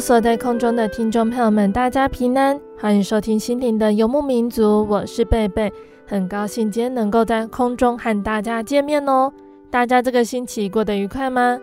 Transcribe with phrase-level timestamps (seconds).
[0.00, 5.70] 所在空中的听众朋友们，大家平安，欢迎收听心灵的游牧民族，我是贝贝，
[6.06, 9.30] 很高兴今天能够在空中和大家见面哦。
[9.70, 11.58] 大家这个星期过得愉快吗？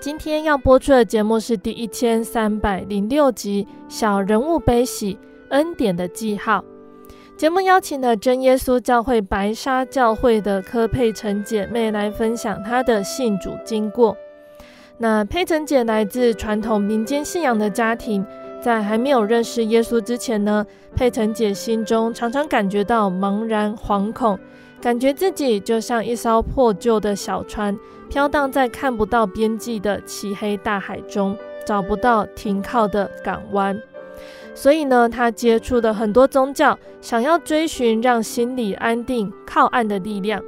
[0.00, 5.16] 今天要播出的节目是第一千三百零六集《小人物悲喜
[5.50, 6.58] 恩典的记号》。
[7.36, 14.16] 节目邀请了真耶稣教会白沙教会的柯佩岑姐妹来分享她的信主经过。
[15.02, 18.24] 那佩岑姐来自传统民间信仰的家庭，
[18.62, 24.38] 在还没有认识耶稣之前呢，佩岑姐心中常常感觉到茫然惶恐，
[24.80, 27.76] 感觉自己就像一艘破旧的小船，
[28.08, 33.76] 飘荡在看不到边际的漆黑大海中，找不到停靠的港湾。
[34.54, 40.40] 所以呢，她接触了很多宗教，想要追寻让心里安定靠岸的力量。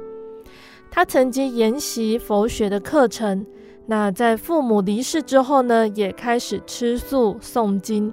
[0.89, 3.45] 她曾经研习佛学的课程。
[3.87, 8.11] 那在父母离世之后呢，也开始吃素诵经，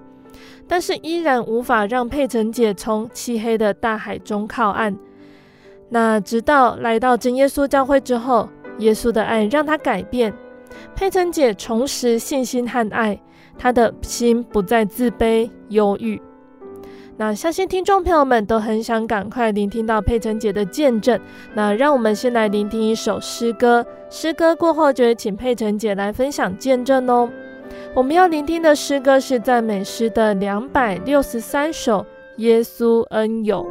[0.68, 4.96] 但是依然无法让佩岑姐从漆黑的大海中靠岸。
[5.88, 10.32] 那直到来到真耶稣教会之后，耶稣的爱让她改变，
[10.94, 13.18] 佩岑姐重拾信心和爱，
[13.58, 16.20] 她的心不再自卑忧郁。
[17.24, 21.16] 那相信听众朋友们都很想赶快聆听到佩岑姐的见证。
[21.54, 27.30] 那让我们先来聆听一首诗歌，诗歌过后就会请佩岑姐来分享见证哦。
[27.94, 32.00] 我们要聆听的诗歌是赞美诗的两百六十三首，
[32.38, 33.64] 《耶稣恩友》。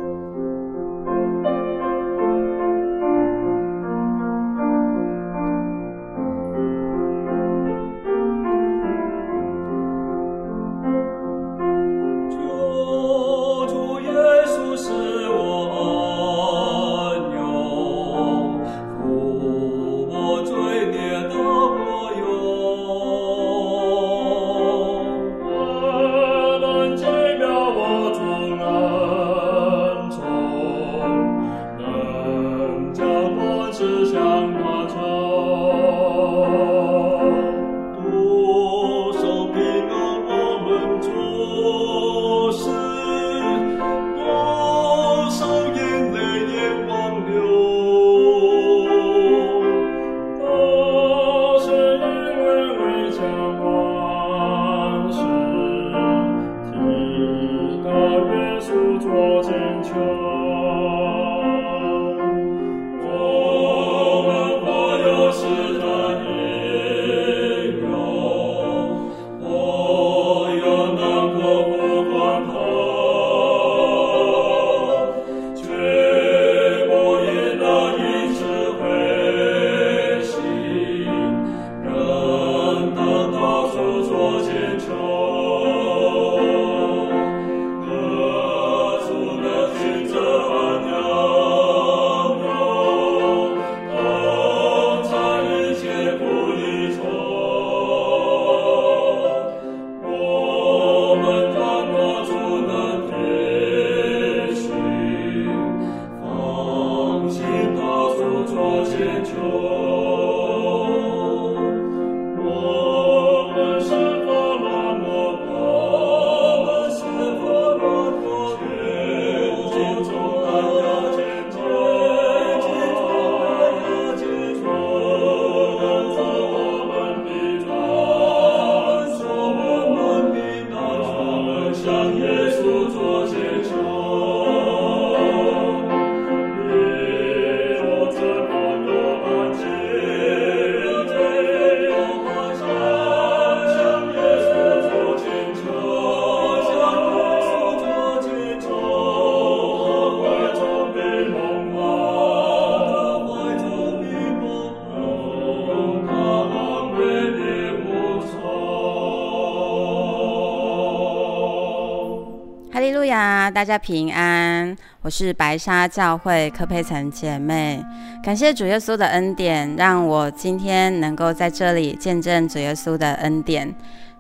[163.54, 167.84] 大家平安，我是白沙教会柯佩岑姐妹。
[168.24, 173.76] 感谢主耶稣的恩典，让我今天能够在这里见证主耶稣的恩典。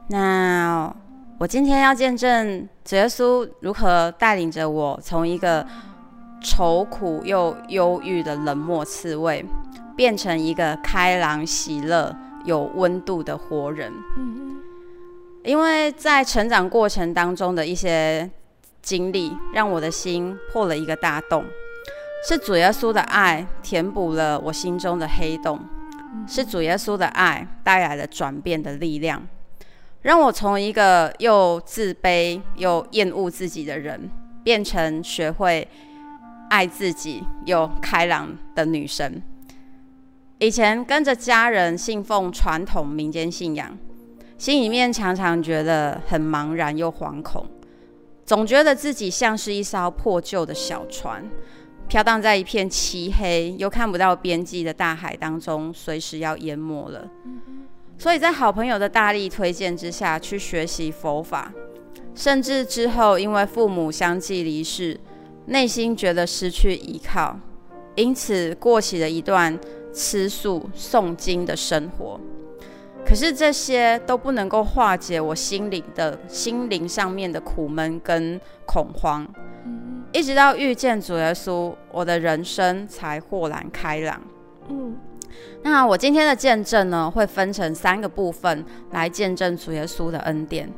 [0.07, 0.93] 那
[1.37, 5.65] 我今天要见证主耶稣如何带领着我，从一个
[6.43, 9.45] 愁苦又忧郁的冷漠刺猬，
[9.95, 12.13] 变成一个开朗喜乐、
[12.43, 13.93] 有温度的活人。
[15.43, 18.29] 因为在成长过程当中的一些
[18.81, 21.45] 经历，让我的心破了一个大洞，
[22.27, 25.59] 是主耶稣的爱填补了我心中的黑洞，
[26.27, 29.27] 是主耶稣的爱带来了转变的力量，
[30.01, 34.09] 让我从一个又自卑又厌恶自己的人，
[34.43, 35.67] 变成学会
[36.49, 39.21] 爱自己又开朗的女生。
[40.39, 43.77] 以前跟着家人信奉传统民间信仰。
[44.37, 47.45] 心里面常常觉得很茫然又惶恐，
[48.31, 51.29] 总觉得自己像是一艘破旧的小船，
[51.89, 57.05] 飘荡在一片漆黑又看不到边际的大海当中，随时要淹没了。
[57.97, 61.51] 所以在好朋友的大力推荐之下去学习佛法，
[62.15, 64.97] 甚至之后因为父母相继离世，
[65.47, 67.37] 内心觉得失去依靠，
[67.95, 69.59] 因此过起了一段
[69.93, 72.17] 吃素诵经的生活。
[73.05, 79.27] 可是这些都不能够化解我心灵的心灵上面的苦闷跟恐慌，
[79.65, 84.21] 嗯、一直到遇见主耶稣，我的人生才豁然开朗。
[84.69, 84.95] 嗯，
[85.61, 90.71] 那我今天的见证呢，会分成三个部分来见证主耶稣的恩典。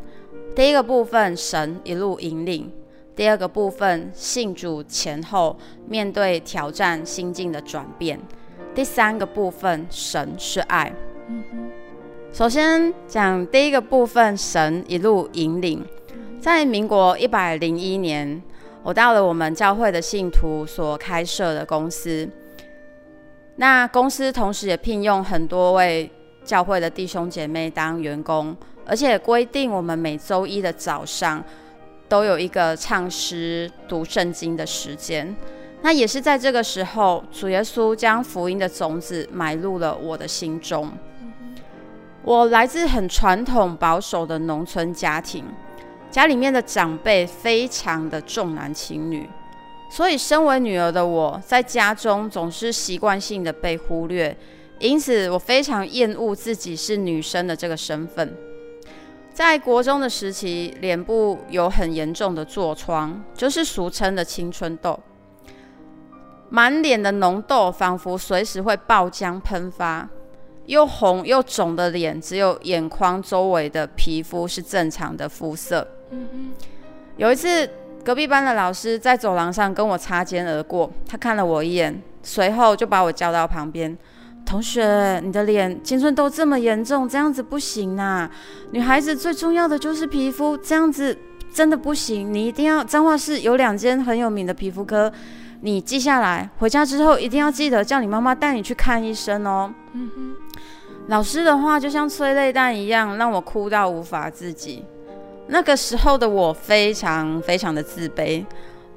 [0.56, 2.72] 第一个部分，神一路引领；
[3.16, 5.56] 第二个部分，信主前后
[5.88, 8.18] 面对挑战心境的转变；
[8.74, 10.92] 第三个部分，神是爱。
[11.28, 11.44] 嗯
[12.34, 15.86] 首先讲第一个部分，神一路引领。
[16.42, 18.42] 在民国一百零一年，
[18.82, 22.28] 我到了我们教会的信徒所开设的公司。
[23.58, 26.10] 那公司同时也聘用很多位
[26.44, 31.44] 教会的弟兄姐妹当员工，而且规定我们每周一的早上
[32.10, 35.36] 都有一个唱诗、读圣经的时间。
[35.84, 40.92] 那也是在这个时候，主耶稣将福音的种子埋入了我的心中。
[42.26, 45.44] 我来自很传统保守的农村家庭，
[46.10, 49.30] 家里面的长辈非常的重男轻女，
[49.92, 54.36] 所以身为女儿的我在家中总是习惯性的被忽略，
[54.80, 58.34] 因此我非常厌恶自己是女生的这个身份。
[59.34, 64.98] 在国中的时期，脸部有很严重的痤疮，就是俗称的青春痘，
[66.48, 70.08] 满脸的脓痘仿佛随时会爆浆喷发。
[70.66, 75.88] 又红又肿的脸，只有眼眶周围的皮肤是正常的肤色。
[76.12, 76.52] 嗯嗯。
[77.18, 77.70] 有一次，
[78.04, 83.96] 隔壁班的老师在走廊上跟我擦肩而过，他看了我一眼，随后就把我叫到旁边
[84.46, 88.30] ：“同学，你的脸青春痘这么严重，这样子不行呐！
[88.72, 91.18] 女孩子最重要的就是皮肤，这样子
[91.54, 92.34] 真的不行。
[92.34, 95.12] 你一定要彰化市有两间很有名的皮肤科，
[95.62, 100.36] 你记下来，回家之后一定要记得叫你妈妈带你去看医生哦。”嗯哼。
[101.08, 104.86] 老师的话就像催泪弹一样，让我哭到无法自己。
[105.48, 108.46] 那个时候的我非常非常的自卑，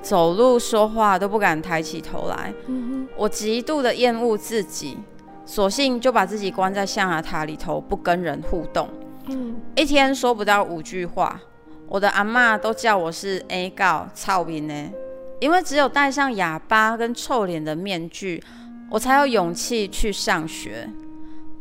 [0.00, 2.54] 走路说话都不敢抬起头来。
[2.68, 4.96] 嗯、我极度的厌恶自己，
[5.44, 8.88] 索性就把自己关在象牙塔里头，不跟人互动。
[9.28, 11.40] 嗯、一天说不到五句话。
[11.88, 14.90] 我的阿妈都叫我是 A 告臭面呢，
[15.38, 18.42] 因为只有戴上哑巴跟臭脸的面具，
[18.90, 20.88] 我才有勇气去上学。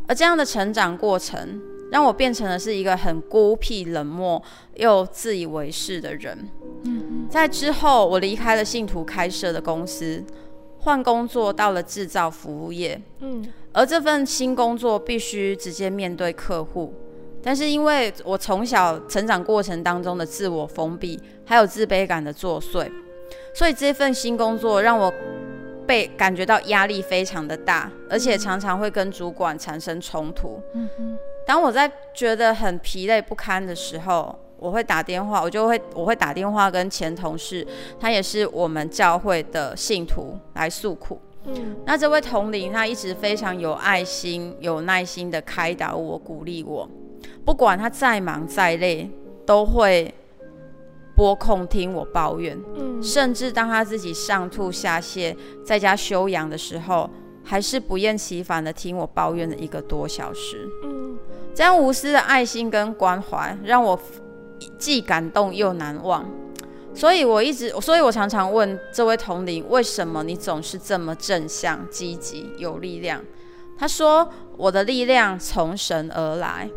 [0.07, 4.41] 而这样的成长过程，让我变成了是一个很孤僻、冷漠
[4.75, 6.49] 又自以为是的人。
[6.83, 10.23] 嗯，在之后，我离开了信徒开设的公司，
[10.79, 13.01] 换工作到了制造服务业。
[13.19, 13.43] 嗯，
[13.73, 16.93] 而这份新工作必须直接面对客户，
[17.41, 22.91] 但是因为我从小成长过程当中的自我封闭，还有自卑感的作祟，
[23.55, 25.11] 所以这份新工作让我。
[25.85, 30.61] 被感觉到压力非常的大，而且常常会跟主管产生冲突。
[30.73, 31.17] 嗯哼。
[31.45, 37.65] 当我在觉得很疲累不堪的时候，我会打电话，我就会我会打电话跟前同事，
[37.99, 41.19] 他也是我们教会的信徒来诉苦。
[41.45, 41.75] 嗯。
[41.85, 46.89] 那这位同龄他一直非常有爱心、有耐心的开导我、鼓励我，
[47.45, 49.09] 不管他再忙再累，
[49.45, 50.13] 都会。
[51.15, 57.09] 拨空听我抱怨，嗯，甚至当他自己上吐下泻，在家休养的时候，
[57.43, 60.69] 还是不厌其烦的听我抱怨了一个多小时。
[60.83, 61.17] 嗯，
[61.53, 63.97] 这样无私的爱心跟关怀，让我
[64.77, 66.25] 既感动又难忘。
[66.93, 73.21] 所以我一直，所以我常常问这位同龄，为什么你总是这么正向、积极、有力量？
[73.77, 76.69] 他说：“我的力量从神而来，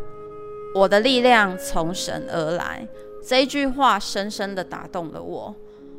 [0.75, 2.85] 我的力量从神而来。”
[3.25, 5.55] 这一句话深深的打动了我。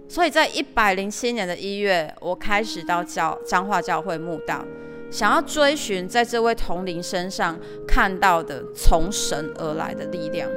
[0.09, 4.65] 所以在一百零七年的一月，我开始到教彰化教会墓道，
[5.11, 10.51] 想要追寻在这位同龄身上看到的从神而来的力量。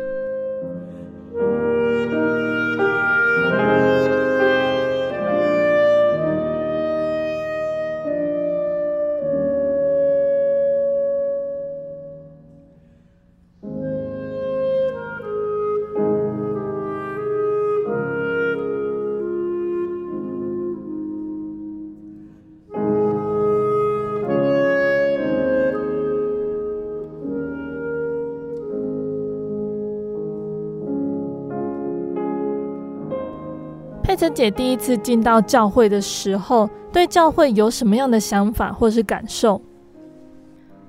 [34.33, 39.61] 姐第一次进到教会的时候，对教会有什么样的想法或是感受？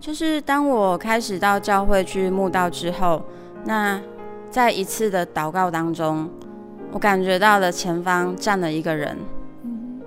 [0.00, 3.22] 就是当我开始到教会去慕道之后，
[3.64, 4.00] 那
[4.50, 6.28] 在一次的祷告当中，
[6.92, 9.16] 我感觉到了前方站了一个人，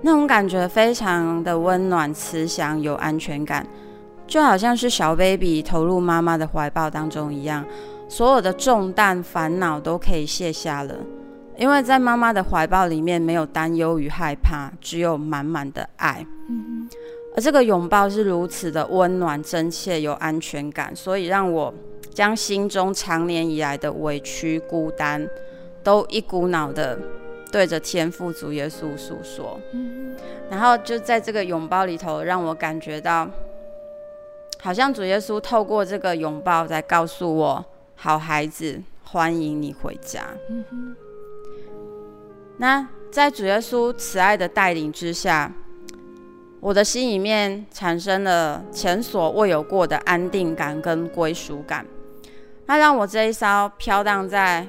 [0.02, 3.66] 那种感觉非常的温暖、慈祥、有安全感，
[4.26, 7.64] 就好像是小 baby 投入妈妈的怀抱当中一样，
[8.08, 10.94] 所有的重担、烦恼都可以卸下了。
[11.58, 16.24] 因为在妈妈的怀抱里面没有担忧与害怕，只有满满的爱。
[16.48, 16.88] 嗯，
[17.34, 21.74] 而这个拥抱是如此的温暖、真切、有安全感，所以让我
[22.14, 25.28] 将心中长年以来的委屈、孤单，
[25.82, 26.96] 都一股脑的
[27.50, 29.60] 对着天父主耶稣诉说。
[29.72, 30.14] 嗯，
[30.48, 33.28] 然后就在这个拥抱里头，让我感觉到，
[34.60, 37.64] 好像主耶稣透过这个拥抱在告诉我
[37.96, 40.94] ：“好孩子，欢迎你回家。”嗯
[42.58, 45.50] 那在主耶稣慈爱的带领之下，
[46.60, 51.86] 我的心里面产生了前所未有过的安定感跟归属感。
[52.66, 54.66] 那让我这一艘飘荡在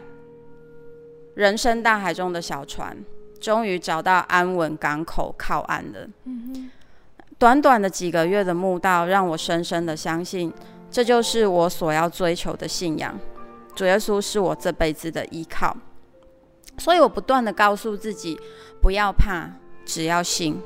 [1.33, 2.95] 人生大海中的小船，
[3.39, 6.07] 终于找到安稳港口靠岸了。
[7.37, 10.53] 短短的几个月的慕道，让我深深的相信，
[10.91, 13.17] 这就是我所要追求的信仰。
[13.75, 15.75] 主耶稣是我这辈子的依靠。
[16.79, 18.39] 所以我不断地告诉自己，
[18.81, 19.49] 不要怕，
[19.85, 20.59] 只要信。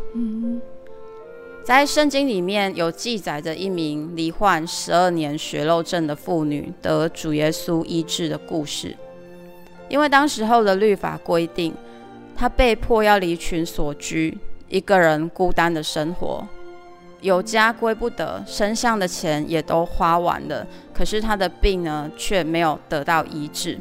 [1.63, 8.95] 在圣经里面有记载着一名罹患十二年血肉症的妇女得主耶稣医治的故事。
[9.87, 11.73] 因为当时候的律法规定，
[12.35, 16.45] 她被迫要离群所居，一个人孤单的生活，
[17.21, 23.79] 有家归不得，身上的钱也都花完了，可是她的病呢，却没有得到医治。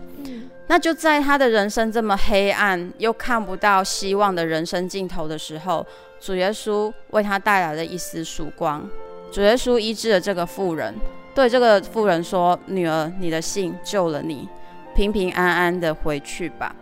[0.69, 5.87] 那就在他的人生这么黑暗又看不到希望的人生尽头的时候，
[6.21, 8.89] 主耶稣为他带来了一丝曙光。
[9.31, 10.95] 主耶稣医治了这个妇人，
[11.35, 14.49] 对这个妇人说：“女儿，你的信救了你，
[14.95, 16.75] 平平安安的回去吧。”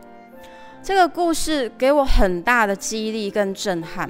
[0.83, 4.09] 这个故事给我很大的激励跟震撼，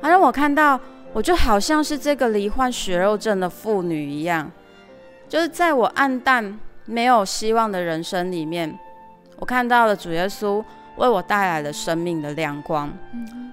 [0.00, 0.78] 而让我看到，
[1.12, 4.50] 我就好像是这个罹患血肉症的妇女一样，
[5.28, 8.78] 就是在我暗淡没有希望的人生里面。
[9.38, 10.64] 我看到了主耶稣
[10.96, 12.92] 为我带来了生命的亮光，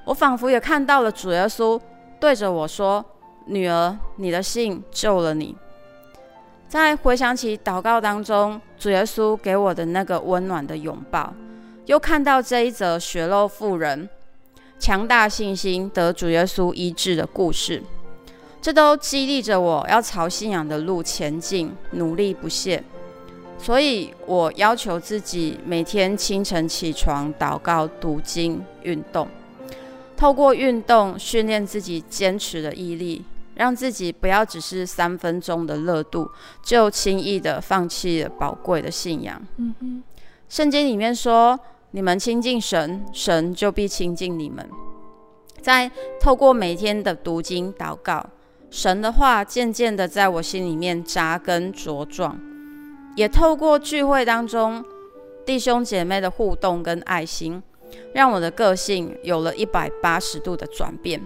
[0.05, 1.79] 我仿佛也看到了主耶稣
[2.19, 3.03] 对着我说
[3.47, 5.55] ：“女儿，你的信救了你。”
[6.69, 11.33] 在回想起祷告当中，主耶稣给我的那个温暖的拥抱，
[11.85, 14.09] 又看到这一则血肉妇人
[14.79, 17.83] 强大信心得主耶稣医治的故事，
[18.61, 22.83] 这都激励着我要朝信仰的路前进，努力不懈。
[23.63, 29.25] 所以我要求自己每天清晨起床祷告、读经、运动，
[30.17, 33.23] 透过运动训练自己坚持的毅力，
[33.55, 36.29] 让自己不要只是三分钟的热度
[36.61, 39.41] 就轻易的放弃了宝贵的信仰。
[40.49, 41.57] 圣经里面说
[41.91, 44.69] ：“你们亲近神，神就必亲近你们。”
[45.63, 45.89] 在
[46.19, 48.29] 透过每天的读经祷告，
[48.69, 52.37] 神的话渐渐的在我心里面扎根茁壮。
[53.15, 54.83] 也透过聚会当中
[55.45, 57.61] 弟兄姐妹的互动跟爱心，
[58.13, 61.21] 让我的个性有了一百八十度的转变，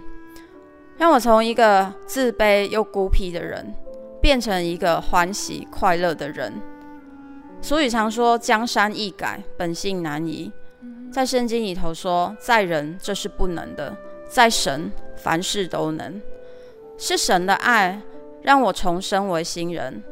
[0.97, 3.73] 让我从一个自卑又孤僻的人，
[4.21, 6.53] 变成一个欢喜快乐的人。
[7.61, 10.51] 俗语常说“江山易改，本性难移”。
[11.11, 13.95] 在圣经里头说，在人这是不能的，
[14.27, 16.21] 在神凡事都能。
[16.97, 18.01] 是神的爱
[18.41, 20.03] 让我重生为新人。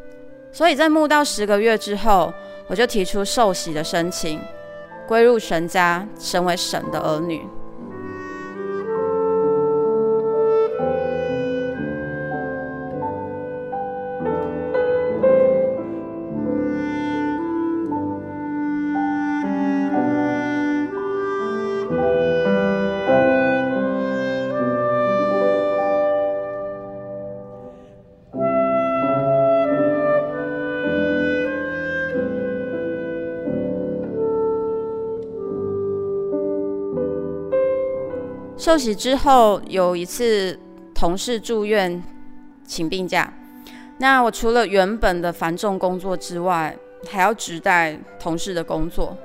[0.56, 2.34] 所以在墓道十个月之后，
[2.68, 4.40] 我就提出受洗的申请，
[5.06, 7.46] 归入神家，成为神的儿女。
[38.66, 40.60] 受洗之后，有一次
[40.96, 42.02] 同事住院
[42.66, 43.32] 请病假，
[44.00, 46.76] 那我除了原本的繁重工作之外，
[47.08, 49.16] 还要指带同事的工作，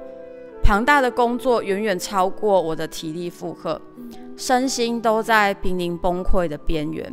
[0.62, 3.80] 庞大的工作远远超过我的体力负荷，
[4.36, 7.10] 身心都在濒临崩溃的边缘。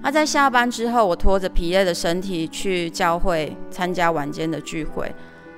[0.00, 5.14] 那在下班之后，我拖着疲累的身体去教会参加晚间的聚会。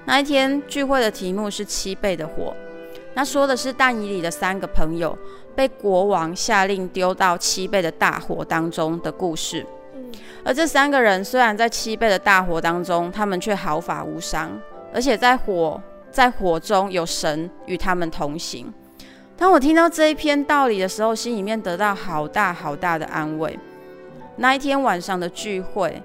[0.07, 2.53] 那一天聚会的题目是七倍的火，
[3.15, 5.17] 那说的是但以里的三个朋友。
[5.55, 9.67] 被国王下令丢到七倍的大火当中的故事，
[10.43, 14.59] 而这三个人虽然在七倍的大火当中，他们却毫发无伤，
[14.95, 15.79] 而且在火
[16.11, 18.73] 在火中有神与他们同行。
[19.37, 23.59] 当我听到这一篇道理的时候，心里面得到好大好大的安慰。
[24.37, 26.03] 那一天晚上的聚会，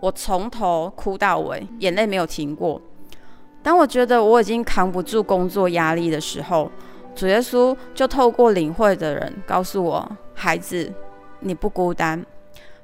[0.00, 2.78] 我从头哭到尾，眼泪没有停过。
[3.62, 6.70] 当我觉得我已经扛不住工作压力的时候，
[7.14, 10.92] 主耶稣就透过领会的人告诉我：“孩子，
[11.40, 12.24] 你不孤单，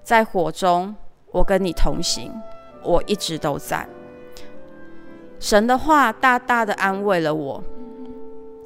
[0.03, 0.95] 在火中，
[1.33, 2.31] 我跟你同行，
[2.83, 3.87] 我一直都在。”
[5.41, 7.63] 神的话大大的安慰了我。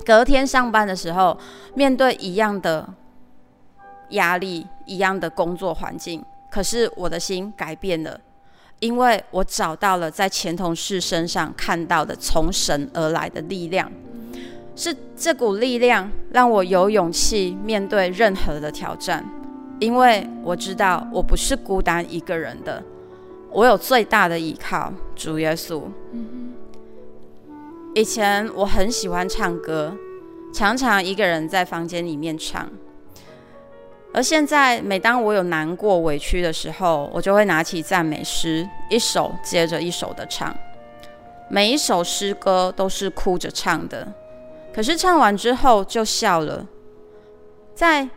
[0.04, 1.38] 隔天上班的时候，
[1.74, 2.88] 面对一样的
[4.10, 8.18] 压力、一样的工作环境，可是我的心改变了，
[8.80, 13.90] 因为我找到了在前同事身上看到的从神而来的力量。
[14.74, 19.22] 是这股力量让我有勇气面对任何的挑战，
[19.78, 22.82] 因为我知道我不是孤单一个人的，
[23.50, 25.82] 我有最大的依靠主耶稣。
[27.94, 29.94] 以前我很喜欢唱歌，
[30.54, 32.66] 常常一个人在房间里面唱，
[34.12, 40.52] 而现在每当我有难过、委屈的时候，我就会拿起赞美诗，一首接着一首的唱，
[41.48, 44.12] 每一首诗歌都是哭着唱的。
[44.72, 46.66] 可是唱完之后就笑了，
[47.74, 48.08] 在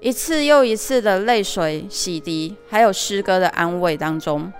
[0.00, 4.52] 一次又一次的泪水洗涤，还有诗歌的安慰当中，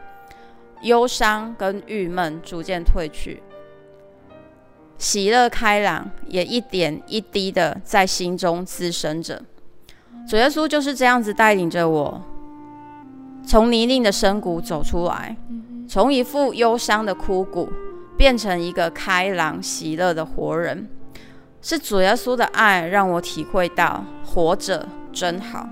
[0.82, 3.42] 忧伤跟郁闷逐渐褪去，
[4.98, 9.42] 喜乐开朗也一点一滴的在心中滋生着。
[10.30, 12.22] 主耶稣就是这样子带领着我，
[13.44, 15.36] 从泥泞的深谷走出来，
[15.88, 17.68] 从一副忧伤的枯骨
[18.16, 20.88] 变成一个开朗喜乐的活人。
[21.60, 25.68] 是主耶稣的爱让我体会到活着真好，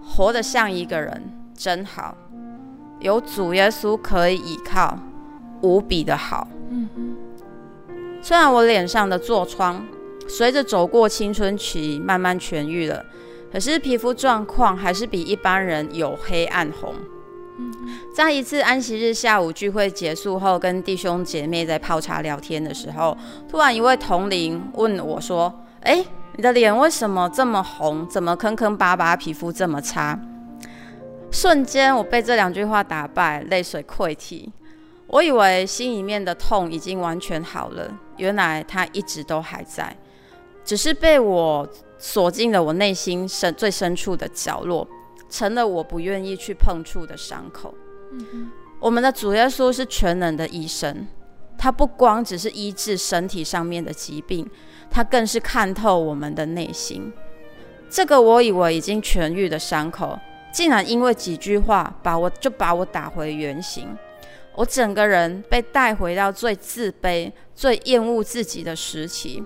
[0.00, 2.16] 活得像一个人真好，
[3.00, 4.96] 有主耶稣可以依靠，
[5.62, 6.46] 无比的好。
[8.22, 9.84] 虽然我脸上的痤疮
[10.28, 13.04] 随着走过青春期慢慢痊愈了，
[13.52, 16.94] 可是皮肤状况还是比一般人有黑暗红。
[18.14, 23.16] 在一次安息日下午聚会结束后，跟弟兄姐妹在泡茶聊天的时候，
[23.48, 26.04] 突然一位同龄问我说：“哎，
[26.36, 28.06] 你的脸为什么这么红？
[28.08, 30.18] 怎么坑坑巴巴，皮肤这么差？”
[31.32, 34.52] 瞬间我被这两句话打败，泪水溃堤。
[35.06, 39.96] 我以为心里面的痛已经完全好了，原来它一直都还在，
[40.64, 41.66] 只是被我
[41.98, 44.86] 锁进了我内心深最深处的角落。
[45.28, 47.74] 成了我不愿意去碰触的伤口。
[48.12, 48.48] 嗯。
[48.78, 51.08] 我们的主耶稣是全能的医生，
[51.58, 54.48] 他不光只是医治身体上面的疾病，
[54.88, 57.12] 他更是看透我们的内心。
[57.90, 60.16] 这个我以为已经痊愈的伤口，
[60.52, 63.88] 竟然因为几句话把我就把我打回原形。
[64.54, 69.42] 我整个人被带回到最自卑、最厌恶自己的时期。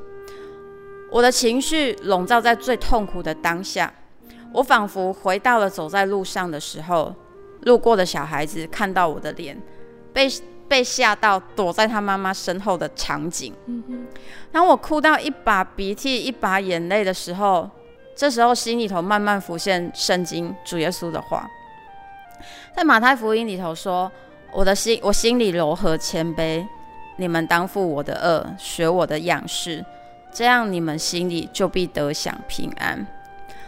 [1.11, 3.93] 我的情绪笼罩在最痛苦的当下。
[4.53, 7.15] 我仿佛回到了走在路上的时候，
[7.63, 9.61] 路过的小孩子看到我的脸，
[10.13, 10.29] 被
[10.67, 13.55] 被吓到躲在他妈妈身后的场景。
[14.51, 17.69] 当我哭到一把鼻涕一把眼泪的时候，
[18.17, 21.49] 这时候心里头慢慢浮现圣经主耶稣的话，
[22.75, 24.11] 在马太福音里头说
[24.53, 26.67] ：“我的心，我心里柔和谦卑，
[27.19, 28.15] 你们当负我的
[28.59, 29.85] 轭，学我的样式，
[30.33, 33.07] 这样你们心里就必得享平安。”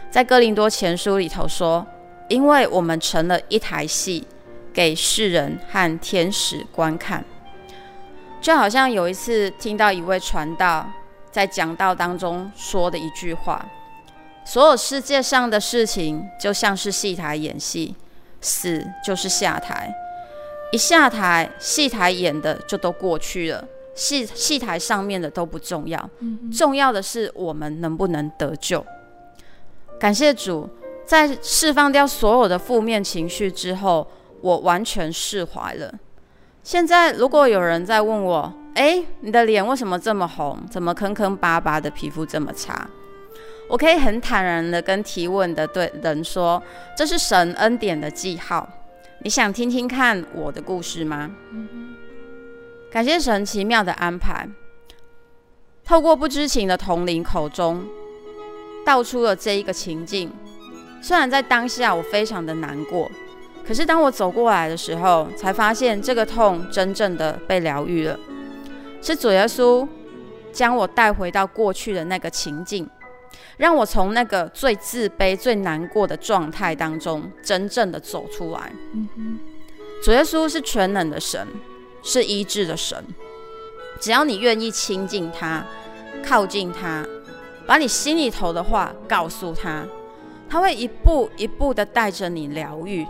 [0.09, 1.85] 在哥林多前书里头说，
[2.27, 4.27] 因为我们成了一台戏，
[4.71, 7.25] 给世人和天使观看。
[8.39, 10.87] 就好像有一次听到一位传道，
[11.31, 13.65] 在讲道当中说的一句话：
[14.45, 17.95] 所有世界上的事情就像是戏台演戏，
[18.41, 19.91] 死就是下台，
[20.71, 26.09] 一下台，戏台演的就都过去了，戏戏台上面的都不重要，
[26.51, 28.85] 重要的是我们能不能得救。
[29.99, 30.69] 感谢主，
[31.05, 34.07] 在释放掉所有的负面情绪之后，
[34.41, 35.93] 我完全释怀了。
[36.63, 40.57] 现在，如果有人在问我，哎，你的脸为什么这么红？
[40.69, 41.89] 怎么坑坑巴巴的？
[41.89, 42.89] 皮肤这么差？
[43.69, 46.61] 我可以很坦然的跟提问的对人说，
[46.97, 48.67] 这是神恩典的记号。
[49.19, 51.31] 你想听听看我的故事吗？
[52.93, 54.47] 感谢神奇妙的安排，
[55.83, 57.83] 透过不知情的同龄口中
[58.85, 60.31] 道出了这一个情境。
[61.01, 63.09] 虽然在当下我非常的难过。
[63.65, 68.19] 可是当我走过来的时候，才发现这个痛真正的被疗愈了，
[69.01, 69.87] 是主耶稣
[70.51, 72.87] 将我带回到过去的那个情境，
[73.57, 78.71] 让我从那个最自卑、最难过的状态当中真正的走出来。
[80.03, 81.47] 主耶稣是全能的神，
[82.03, 83.03] 是医治的神，
[83.99, 85.65] 只要你愿意亲近他、
[86.23, 87.05] 靠近他，
[87.65, 89.85] 把你心里头的话告诉他，
[90.49, 93.07] 他会一步一步的带着你疗愈。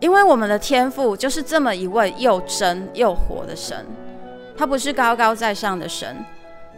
[0.00, 3.86] 因为我们的天父就是这么一位又真又活的神，
[4.58, 6.22] 他不是高高在上的神，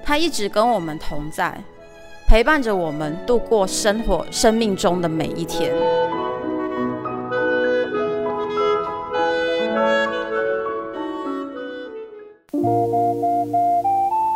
[0.04, 1.60] 他一直跟我们同在，
[2.28, 5.74] 陪伴着我们度过生活生命中的每一天。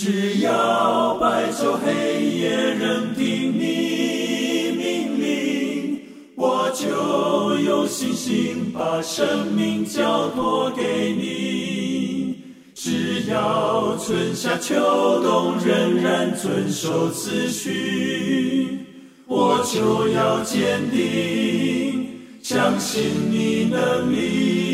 [0.00, 6.00] 只要白昼黑夜仍听你命令，
[6.36, 7.58] 我就。
[7.68, 12.36] 有信心把生命交托给你，
[12.76, 14.76] 只要春夏秋
[15.20, 18.78] 冬仍然遵守次序，
[19.26, 22.06] 我就要坚定，
[22.40, 24.67] 相信你能力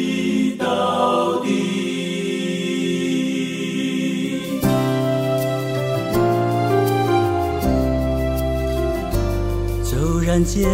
[10.34, 10.68] 看见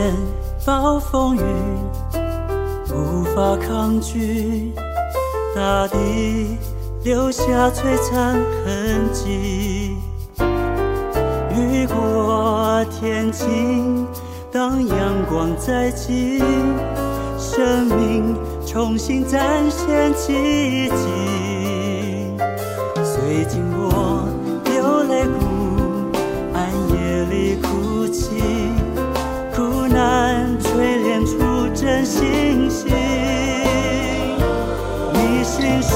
[0.65, 1.41] 暴风雨。
[2.95, 4.73] 无法抗拒，
[5.55, 6.57] 大地
[7.05, 9.99] 留下璀璨痕迹。
[11.55, 14.07] 雨过天晴，
[14.51, 14.97] 当阳
[15.29, 16.43] 光再起，
[17.39, 18.35] 生命
[18.67, 21.07] 重新展现奇迹。
[23.05, 24.25] 虽经过
[24.65, 25.39] 流泪谷，
[26.55, 28.41] 暗夜里哭泣，
[30.01, 32.89] 难淬炼出真心性。
[35.13, 35.95] 你心事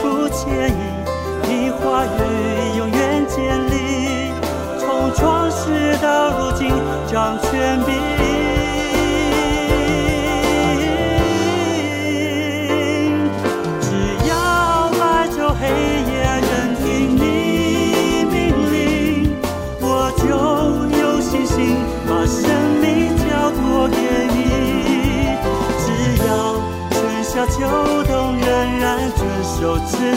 [0.00, 0.72] 不介意，
[1.46, 3.36] 你话语永远坚
[3.70, 4.32] 立。
[4.78, 6.72] 从创始到如今，
[7.06, 8.37] 掌权柄。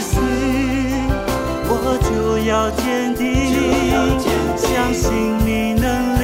[0.00, 0.16] 序，
[1.68, 3.22] 我就要坚定，
[4.56, 5.12] 相信
[5.44, 5.84] 你能
[6.20, 6.22] 力。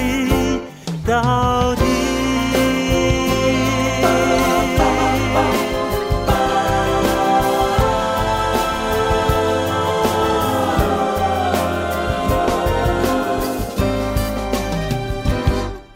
[1.07, 1.83] 到底，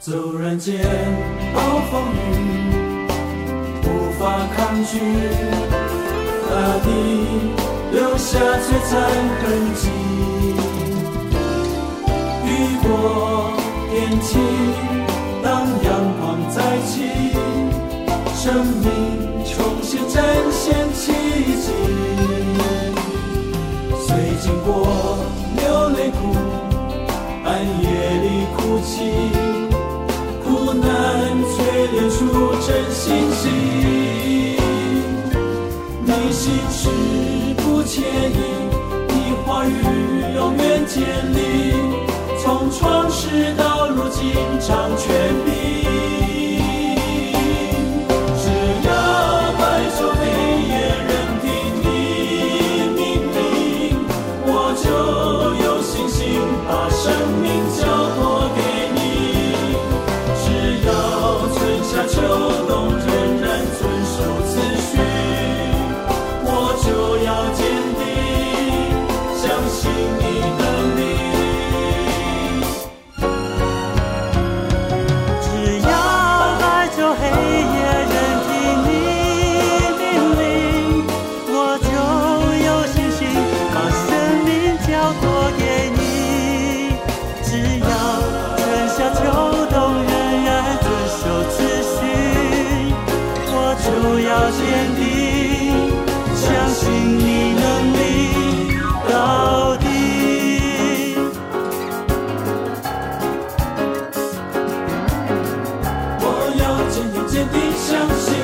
[0.01, 0.81] 骤然间
[1.55, 3.07] 暴风雨，
[3.85, 3.87] 无
[4.19, 4.21] 法
[4.57, 4.99] 抗拒，
[6.49, 7.52] 大地留
[8.23, 8.93] 下璀璨
[9.43, 9.83] 痕迹，
[12.47, 12.49] 雨
[12.81, 12.87] 过
[13.91, 14.31] 天晴。
[15.43, 15.51] 当
[15.83, 16.57] 阳光再
[16.87, 16.95] 起
[18.37, 18.87] 生命
[19.45, 20.63] 重新展现
[20.95, 21.13] 奇
[21.61, 21.67] 迹，
[24.07, 24.07] 虽
[24.41, 24.71] 经过
[25.57, 26.23] 流泪谷，
[27.45, 27.49] 暗
[27.83, 27.85] 夜
[28.23, 28.95] 里哭泣，
[30.45, 30.85] 苦难
[31.43, 31.53] 淬
[31.91, 32.17] 炼出
[32.65, 33.82] 真信心。
[33.82, 33.82] 你
[40.95, 41.03] 千
[41.33, 41.73] 里
[42.45, 44.35] 从创世到如今
[108.19, 108.35] 信，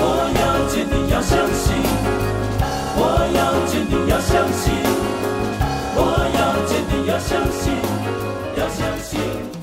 [0.00, 0.02] 我
[0.38, 1.74] 要坚定要相信，
[2.96, 3.00] 我
[3.34, 4.72] 要坚定要相信，
[5.94, 6.00] 我
[6.34, 7.72] 要坚定要相信，
[8.56, 9.57] 要相信。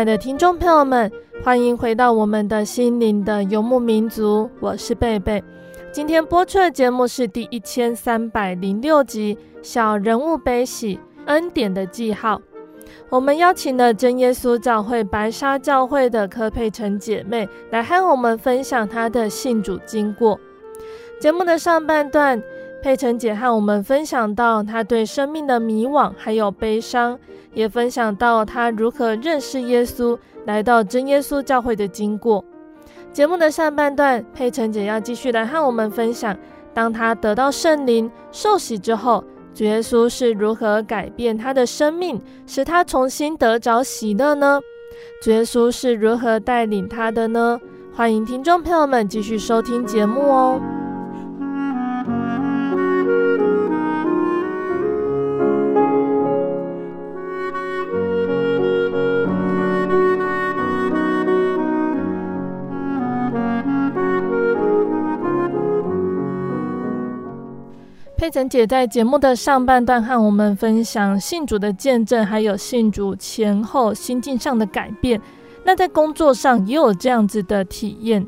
[0.00, 1.12] 亲爱的听众朋友们，
[1.44, 5.44] 欢迎回到我们的心灵的游牧民族，我是贝贝。
[5.92, 12.36] 今天播出的节目是第一千三百零六集《小人物悲喜恩典的记号》。
[13.10, 20.40] 我们邀请了真耶稣教会白沙教会的柯佩岑姐妹来和我们分享她的信主经过。
[21.20, 22.42] 节目的上半段，
[22.82, 27.18] 佩岑姐和我们分享到她对生命的迷惘还有悲伤。
[27.52, 30.16] 也分享到他如何认识耶稣，
[30.46, 32.44] 来到真耶稣教会的经过。
[33.12, 36.36] 节目的上半段，佩岑姐要继续来和我们分享，
[36.72, 44.60] 当他得到圣灵受洗之后，主耶稣是如何改变他的生命，使他重新得着喜乐呢？
[45.20, 47.58] 主耶稣是如何带领他的呢？
[47.92, 50.79] 欢迎听众朋友们继续收听节目哦。
[68.20, 75.18] 佩岑姐在节目的上半段和我们分享信主的见证，还有信主前后心境上的改变。
[75.64, 78.26] 那在工作上也有这样子的体验。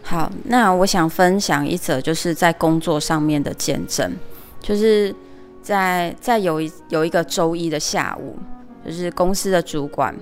[0.00, 4.10] 好，那我想分享一则就是在工作上面的见证，
[4.62, 5.14] 就是
[5.60, 8.38] 在在有一有一个周一的下午，
[8.86, 10.16] 就是公司的主管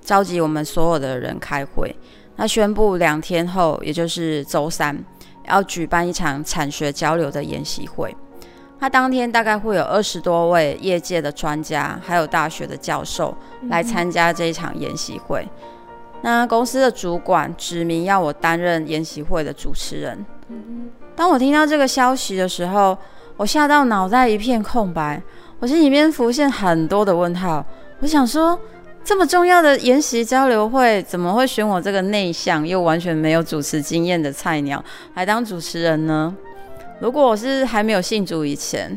[0.00, 1.94] 召集我们所有的人开会，
[2.34, 5.04] 那宣布两天后，也就是周三。
[5.48, 8.14] 要举办一场产学交流的研习会，
[8.78, 13.34] 他当天大概会有二十多位业界的专家，还有大学的教授
[13.68, 15.48] 来参加这一场研习会。
[16.22, 20.24] 那公司的主管指明要我担任研习会的主持人。
[21.16, 22.96] 当我听到这个消息的时候，
[23.36, 25.20] 我吓到脑袋一片空白，
[25.58, 27.64] 我心里面浮现很多的问号。
[28.00, 28.58] 我想说，
[29.04, 34.82] 这么重要的研习交流会，怎么会选我这个内向又完全没有主持经验的菜鸟
[35.14, 36.34] 来当主持人呢？
[37.00, 38.96] 如果我是还没有信主以前，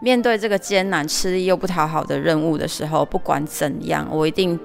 [0.00, 4.60] 面对这个艰难、吃力又不讨好的任务的时候，不管怎样，我一定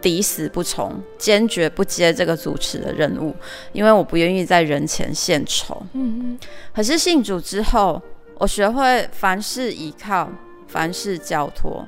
[0.00, 3.32] 抵死不从，坚决不接这个主持的任务，
[3.72, 5.80] 因为我不愿意在人前献丑。
[5.92, 6.38] 嗯嗯。
[6.74, 8.02] 可是信主之后，
[8.38, 10.28] 我学会凡事依靠，
[10.66, 11.86] 凡事交托。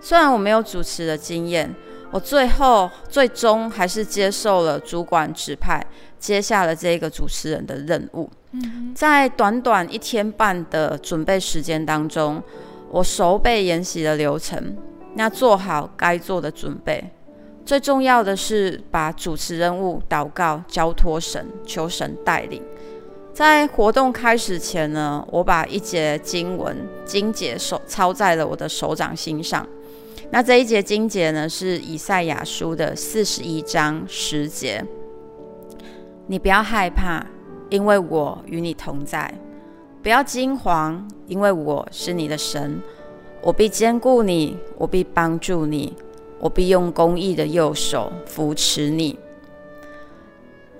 [0.00, 1.74] 虽然我没有主持的经验，
[2.10, 5.84] 我最后最终还是接受了主管指派，
[6.18, 8.28] 接下了这个主持人的任务。
[8.52, 12.42] 嗯、在短短一天半的准备时间当中，
[12.90, 14.76] 我熟背研习的流程，
[15.14, 17.12] 那做好该做的准备。
[17.66, 22.62] 最重要的是把主持任务祷告交托神，求神带领。
[23.34, 29.66] 在活动开始前呢，我把一节经文经节手抄在了我的手掌心上。
[30.30, 34.84] 那这一节经节呢，是以赛亚书的四十一章十节。
[36.26, 37.24] 你不要害怕，
[37.70, 39.32] 因为我与你同在；
[40.02, 42.80] 不要惊惶，因为我是你的神。
[43.40, 45.96] 我必坚固你，我必帮助你，
[46.38, 49.18] 我必用公义的右手扶持你。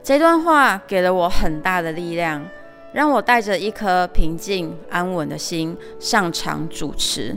[0.02, 2.44] 这段话给了我很大的力量，
[2.92, 7.34] 让我带着一颗平静安稳的心上场主持。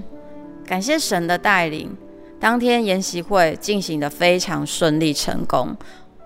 [0.72, 1.94] 感谢神的带领，
[2.40, 5.76] 当天研习会进行得非常顺利成功。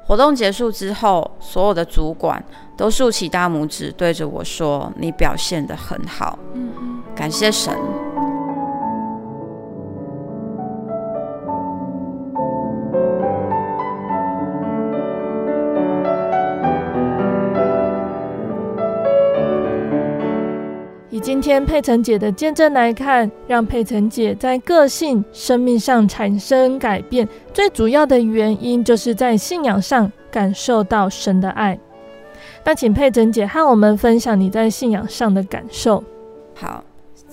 [0.05, 2.45] 活动结束之后，所有的主管
[2.77, 6.38] 都竖起大拇指，对着我说：“你表现得很好。”
[7.17, 7.75] 感谢神。
[21.15, 31.80] 以今天佩岑姐的见证来看，让佩岑姐在个性、生命上产生改变，最主要的原因就是在信仰上感受到神的爱。
[32.65, 36.04] 那请佩岑姐和我们分享你在信仰上的感受。
[36.54, 36.84] 好，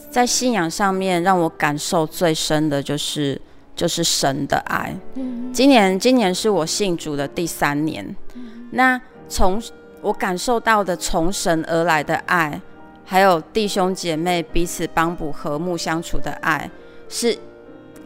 [0.08, 3.40] 在信仰上面让我感受最深的就是
[3.74, 4.96] 就是神的爱。
[5.16, 8.14] 嗯，今年今年是我信主的第三年，
[8.70, 9.60] 那从
[10.00, 12.60] 我感受到的从神而来的爱。
[13.12, 16.70] 还有弟兄姐妹彼此帮补、和睦相处的爱，
[17.10, 17.36] 是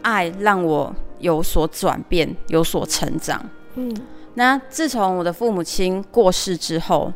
[0.01, 3.41] 爱让我有所转变、有所成长。
[3.75, 3.95] 嗯，
[4.33, 7.09] 那自从我的父母亲过世之后，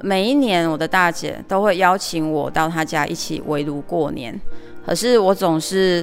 [0.00, 4.40] 每一年我的大姐都会邀请我到她家一起围炉过年，
[4.86, 6.02] 可是我总是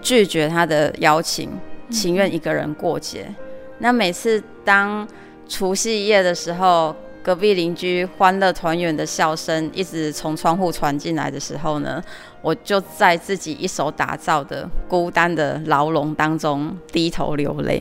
[0.00, 1.50] 拒绝她的邀请，
[1.90, 3.26] 情愿一个人过节。
[3.28, 3.34] 嗯。
[3.80, 5.06] 那每次当
[5.46, 6.96] 除夕夜的时候，
[7.30, 12.02] 隔壁邻居欢乐团圆的笑声一直从窗户传进来的时候呢，
[12.42, 17.80] 我就在自己一手打造的孤单的牢笼当中低头流泪。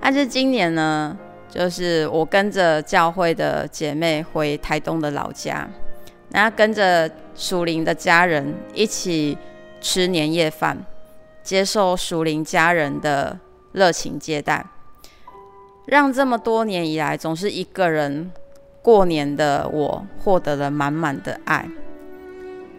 [0.00, 1.14] 但是今年呢，
[1.50, 5.68] 就是我跟着教会的姐妹回台东的老家，
[6.30, 9.36] 然后跟着属灵的家人一起
[9.82, 10.82] 吃年夜饭，
[11.42, 13.38] 接受属灵家人的
[13.72, 14.64] 热情接待，
[15.84, 18.30] 让这么多年以来总是一个人。
[18.82, 21.68] 过年的我获得了满满的爱，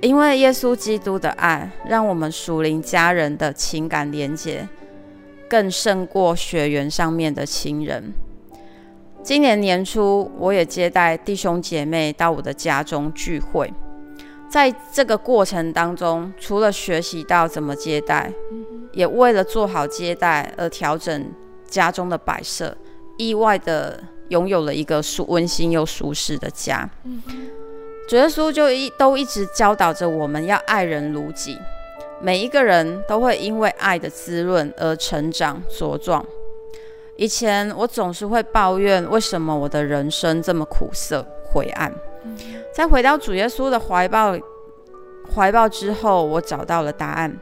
[0.01, 4.67] 因为耶稣基督的爱，让我们属灵家人的情感连结
[5.49, 8.11] 更胜过血缘上面的亲人。
[9.23, 13.73] 今年年初，我也接待弟兄姐妹到我的家中聚会，
[14.49, 18.29] 在这个过程当中，除了学习到怎么接待，
[18.91, 21.31] 也为了做好接待而调整
[21.65, 22.75] 家中的摆设，
[23.17, 24.03] 意外的。
[24.29, 26.89] 拥有了一个舒温馨又舒适的家，
[28.07, 31.57] 主耶稣就一都一直教导着我们要爱人如己。
[32.21, 36.25] 每一个人都会因为爱的滋润而成长茁壮。
[37.17, 41.93] 以前我总是会抱怨为什么我的人生这么苦涩灰暗，
[42.73, 44.37] 在回到主耶稣的怀抱
[45.35, 47.37] 怀抱之后，我找到了答案。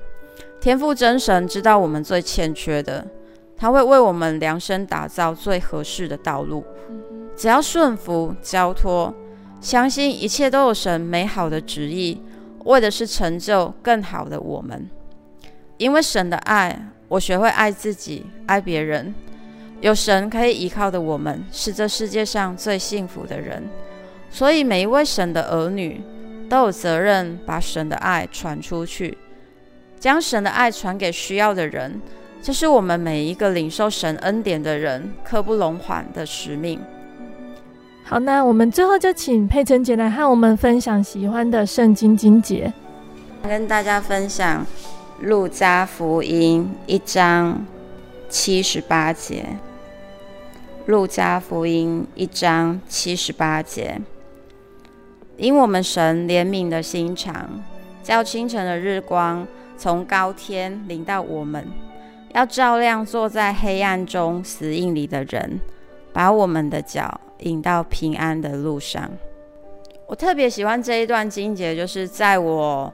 [0.59, 3.05] 天赋真神知道我们最欠缺的。
[3.61, 6.65] 他会为我们量身打造最合适的道路，
[7.37, 9.13] 只要顺服、交托，
[9.61, 12.19] 相信一切都有神美好的旨意，
[12.65, 14.89] 为的是成就更好的我们。
[15.77, 19.13] 因为神的爱，我学会爱自己、爱别人。
[19.79, 23.69] 有神可以依靠的我们，是这世界上最幸福的人。
[24.31, 26.01] 所以每一位神的儿女
[26.49, 29.15] 都有责任把神的爱传出去，
[29.99, 32.01] 将神的爱传给需要的人。
[32.41, 36.79] 这是我们每一个领受神恩典的人刻不容缓的使命。
[38.03, 42.73] 好，那我们最后就请佩岑姐来和我们分享喜欢的圣经经节，
[43.43, 44.65] 跟大家分享
[45.21, 47.63] 路加福音一章
[48.27, 49.45] 七十八节。
[50.87, 54.01] 路加福音一章七十八节，
[55.37, 57.63] 因我们神怜悯的心肠，
[58.01, 61.67] 叫清晨的日光从高天临到我们。
[62.33, 65.59] 要照亮坐在黑暗中死荫里的人，
[66.13, 69.09] 把我们的脚引到平安的路上。
[70.07, 72.93] 我特别喜欢这一段经节，就是在我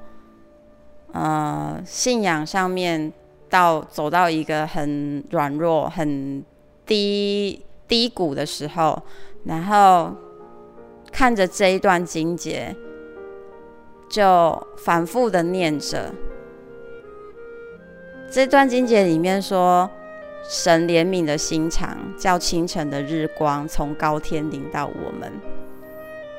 [1.13, 3.11] 呃信仰上面
[3.49, 6.43] 到走到一个很软弱、很
[6.85, 9.01] 低低谷的时候，
[9.45, 10.11] 然后
[11.11, 12.75] 看着这一段经节，
[14.09, 16.13] 就反复的念着。
[18.29, 19.89] 这段经节里面说，
[20.49, 25.31] 神怜悯的心肠，叫清晨的日光从高天临到我们。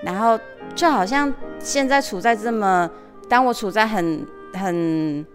[0.03, 0.39] 然后
[0.75, 2.89] 就好像现在处在这么，
[3.29, 5.27] 当我处在很很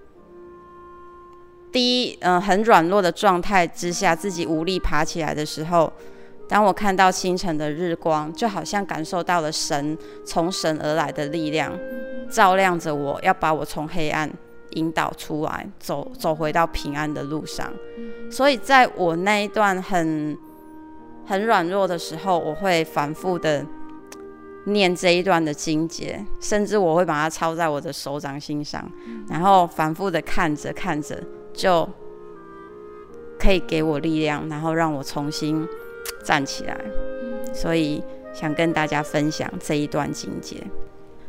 [1.71, 5.91] 低，嗯、很软弱的状态之下，自己无力爬起来的时候，
[6.47, 11.73] 当我看到清晨的日光，就好像感受到了神从神而来的力量，
[12.29, 14.29] 照亮着我，要把我从黑暗。
[14.73, 17.71] 引导出来，走走回到平安的路上。
[18.29, 20.37] 所以在我那一段很
[21.25, 23.65] 很软弱的时候，我会反复的
[24.65, 28.89] 念这一段的经节，甚至我会把它抄在我的手掌心上，
[29.29, 31.21] 然后反复的看着看着，
[31.53, 31.87] 就
[33.39, 35.67] 可以给我力量，然后让我重新
[36.23, 36.77] 站起来。
[37.53, 38.01] 所以
[38.33, 40.57] 想跟大家分享这一段经节。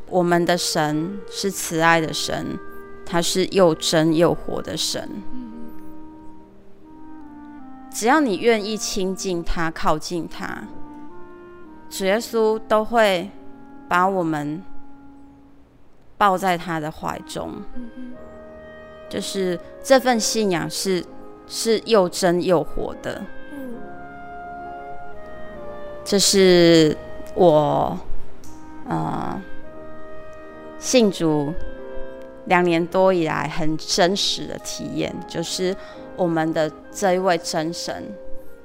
[0.09, 2.59] 我们的神是慈爱的神，
[3.05, 5.09] 他是又真又活的神。
[7.91, 10.65] 只要你愿意亲近他、靠近他，
[11.89, 13.31] 主耶稣都会
[13.89, 14.63] 把我们
[16.19, 17.63] 抱在他的怀中。
[19.09, 21.05] 就是这份信仰是
[21.47, 23.23] 是又真又活的。
[26.05, 26.97] 这是
[27.35, 27.99] 我，
[28.89, 29.41] 呃。
[30.77, 31.51] 信主
[32.47, 35.75] 两年多以来，很真实的体验，就是
[36.17, 38.05] 我们的这一位真神，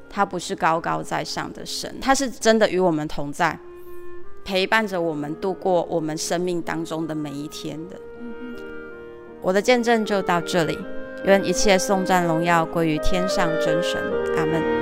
[0.09, 3.57] 他不是高高在上的神，他是真的与我们同在，
[4.43, 7.95] 陪伴着我们度过我们生命当中的每一天的。
[9.41, 10.77] 我的见证就到这里，
[11.23, 14.01] 愿一切颂赞荣耀归于天上真神，
[14.37, 14.78] 阿门。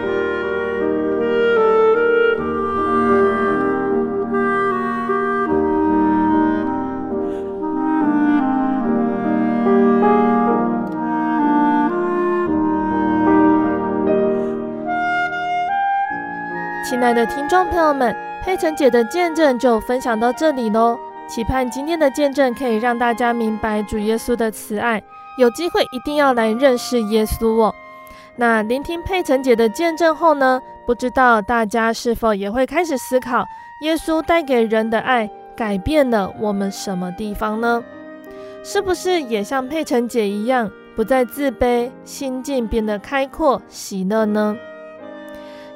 [17.07, 20.99] 亲爱的听众朋友们，佩岑姐的见证就分享到这里喽。
[21.25, 25.01] 期盼今天的见证可以让大家明白主耶稣的慈爱，
[25.37, 27.73] 有机会一定要来认识耶稣哦。
[28.35, 33.45] 那聆听佩岑姐的见证后呢，不知道大家是否也会开始思考，
[33.83, 37.81] 耶稣带给人的爱改变了我们什么地方呢？
[38.65, 44.57] 是不是也像佩岑姐一样，不再自卑，心境变得开阔、喜乐呢？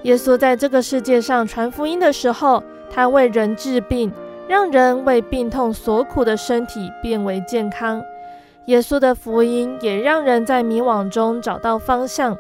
[0.04, 4.12] 耶稣在这个世界上传福音的时候，他为人治病，
[4.47, 8.02] 让人为病痛所苦的身体变为健康。
[8.66, 12.38] 耶稣的福音也让人在迷惘中找到方向，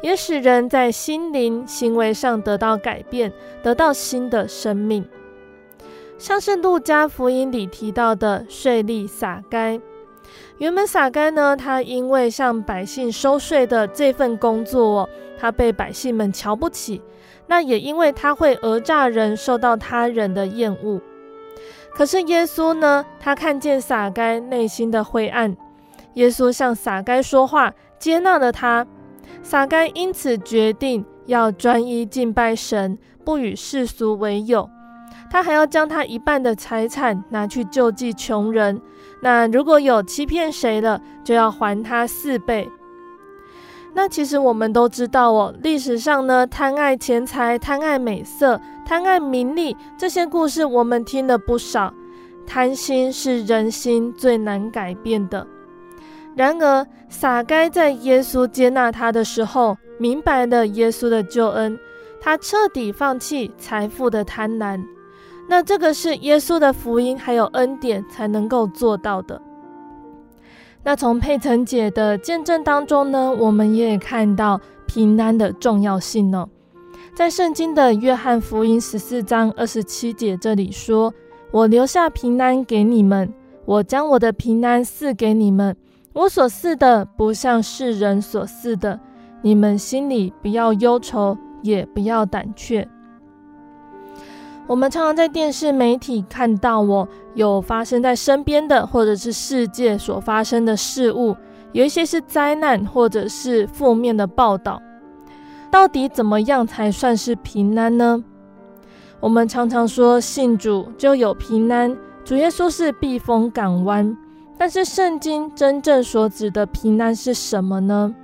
[0.00, 3.32] 也使人在心灵、行为上得到改变，
[3.62, 5.04] 得到新的生命。
[6.18, 9.78] 像是路加福音里提到的税吏撒该，
[10.58, 17.02] 原本撒该呢，他因为向百姓收税的这份工作，他被百姓们瞧不起，
[17.46, 21.00] 那也因为他会讹诈人，受到他人的厌恶。
[21.92, 23.04] 可是耶稣呢？
[23.20, 25.54] 他看见撒该内心的灰暗，
[26.14, 28.86] 耶稣向撒该说话，接纳了他。
[29.42, 34.68] 撒该因此决定要专一敬拜神，不与世俗为友。
[35.30, 38.80] 他还要将他一半的财产拿去救济穷人。
[39.20, 42.68] 那如果有欺骗谁了，就要还他四倍。
[43.94, 51.92] 那其实我们都知道哦，历史上呢，贪爱钱财、贪爱美色、贪爱名利这些故事，我们听了不少。
[52.46, 55.46] 贪心是人心最难改变的。
[56.34, 61.78] 然而，撒该在耶稣接纳他的时候，明白了耶稣的救恩，
[62.20, 64.84] 他彻底放弃财富的贪婪。
[65.48, 69.40] 那这个是耶稣的福音还有恩典才能够做到的。
[70.82, 76.48] 那从佩岑姐的见证当中呢，我们也看到平安的重要性呢、哦。
[77.14, 81.12] 在圣经的约翰福音十四章二十七节这里说
[81.50, 83.32] ：“我留下平安给你们，
[83.64, 85.76] 我将我的平安赐给你们。
[86.12, 88.98] 我所赐的不像世人所赐的，
[89.42, 92.88] 你们心里不要忧愁，也不要胆怯。”
[94.66, 101.36] 我们常常在电视媒体看到，哦，有发生在身边的，或者是世界所发生的事物，
[101.70, 104.82] 有一些是灾难，或者是负面的报道。
[105.70, 108.24] 到底怎么样才算是平安呢？
[109.20, 114.16] 我们常常说信主就有平安，主耶稣是避风港湾。
[114.58, 118.14] 但是圣经真正所指的平安是什么呢？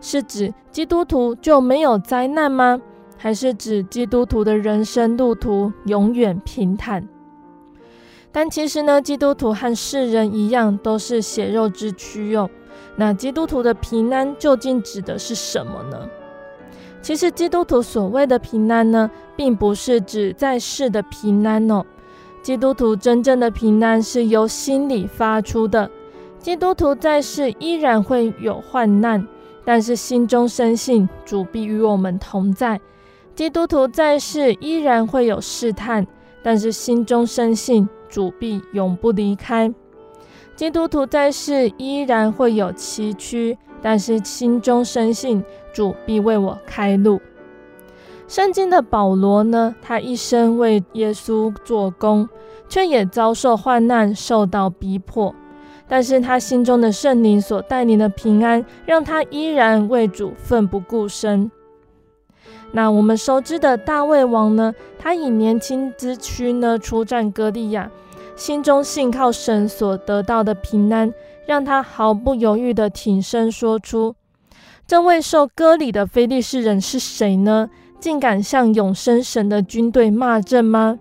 [0.00, 2.78] 是指基督徒就没有灾难吗？
[3.18, 7.06] 还是指基督徒的人生路途永远平坦？
[8.30, 12.48] 但其实呢，基督徒和世人一样，都是血肉之躯哟。
[12.96, 16.08] 那基督徒的平安究竟指的是什么呢？
[17.00, 21.84] 其实基督徒所谓的平安呢，并不是指在世的平安哦。
[22.42, 25.90] 基督徒真正的平安是由心里发出的。
[26.38, 29.26] 基督徒在世依然会有患难，
[29.64, 32.80] 但是心中深信主必与我们同在。
[33.38, 36.04] 基督徒在世依然会有试探，
[36.42, 39.72] 但是心中深信主必永不离开。
[40.56, 45.40] 基督徒在世依然会有崎岖，但是心中深信
[45.72, 47.20] 主必为我开路。
[48.26, 52.28] 圣经的保罗呢，他一生为耶稣做工，
[52.68, 55.32] 却也遭受患难，受到逼迫。
[55.86, 61.48] 但是他心中的圣灵所带领的平安，让他依然为主奋不顾身。
[62.72, 67.90] 那我们熟知的大卫王呢，他以年轻之躯呢出战歌利亚，
[68.36, 71.12] 心中信靠神所得到的平安，
[71.46, 74.14] 让他毫不犹豫地挺身说出
[74.86, 81.00] ：“这位受割礼的非利士人是谁呢？”竟敢向永生神的军队骂阵吗？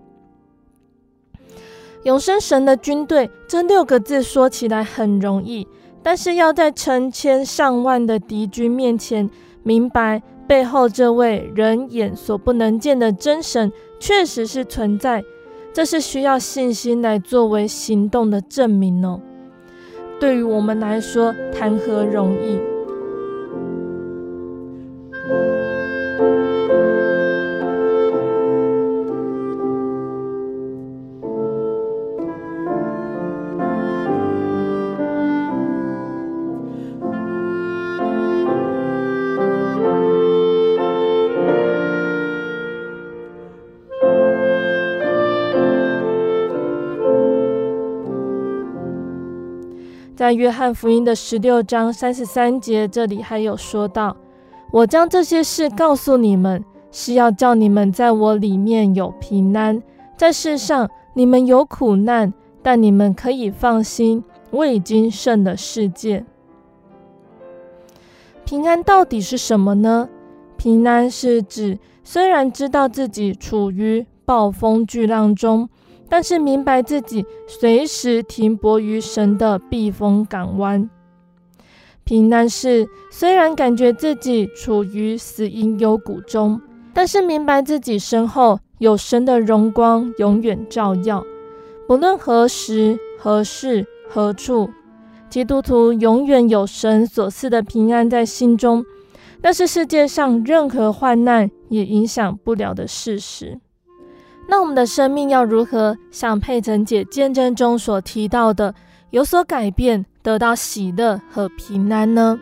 [2.06, 5.68] 永生神的军队这六个字说起来很容易，
[6.02, 9.30] 但是要在成千上万的敌军面前
[9.62, 15.24] 明白背后这位人眼所不能见的真神确实是存在，
[15.74, 19.20] 这是需要信心来作为行动的证明哦。
[20.20, 22.77] 对于我们来说，谈何容易？
[50.18, 54.18] 在约翰福音的十六章三十三节，这里还有说到
[54.74, 59.80] ：“我将这些事告诉你们，是要叫你们在我里面有平安。
[60.18, 66.26] 在世上你们有苦难，但你们可以放心，我已经胜了世界。”
[68.44, 70.10] 平安到底是什么呢？
[70.58, 75.70] 平安是指虽然知道自己处于暴风巨浪中。
[76.10, 80.90] 但是明白自己随时停泊于神的避风港湾，
[82.04, 86.62] 平安是虽然感觉自己处于死荫幽谷中，
[86.94, 91.24] 但是明白自己身后有神的荣光永远照耀。
[91.88, 94.70] 不论何时何事何处，
[95.30, 98.86] 基督徒永远有神所赐的平安在心中，
[99.42, 103.60] 那是世界上任何患难也影响不了的事实。
[104.48, 108.74] 那我们的生命要如何像佩岑姐见证中所提到的
[109.10, 112.40] 有所改变，得到喜乐和平安呢？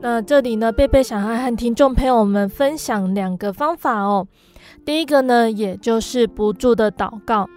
[0.00, 4.26] 那这里呢，贝贝想要和听众朋友们分享两个方法哦。
[4.84, 7.48] 第一个呢，也就是不住的祷告。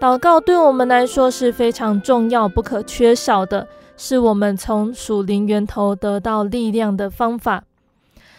[0.00, 7.62] 祷告对我们来说是非常重要、不可缺少的，是我们从属灵源头得到力量的方法。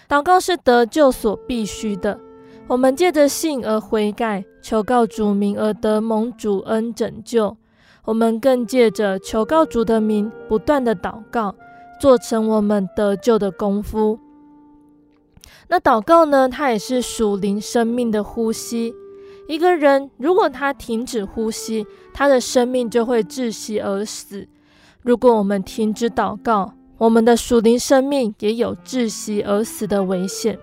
[0.09, 2.19] 祷告是得救所必须的。
[2.67, 7.57] 我们借着信而悔改，求告主名而得蒙主恩拯救。
[8.05, 11.55] 我们更借着求告主的名，不断的祷告，
[11.99, 14.17] 做成我们得救的功夫。
[15.67, 16.47] 那祷告呢？
[16.47, 18.93] 它也是属灵生命的呼吸。
[19.47, 24.47] 一个人如果他停止呼吸，他的生命就会窒息而死。
[25.01, 30.57] 如果我们停止祷告，我们的属灵生命也有窒息而死的危险。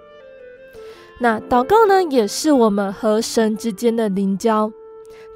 [1.23, 4.73] 那祷告呢，也是我们和神之间的灵交。